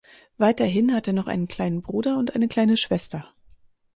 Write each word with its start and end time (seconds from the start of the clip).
Weiterhin 0.39 0.95
hat 0.95 1.05
er 1.05 1.13
noch 1.13 1.27
einen 1.27 1.47
kleinen 1.47 1.83
Bruder 1.83 2.17
und 2.17 2.33
eine 2.33 2.47
kleine 2.47 2.75
Schwester. 2.75 3.31